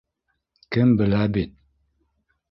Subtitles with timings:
[0.77, 1.53] Кем белә бит.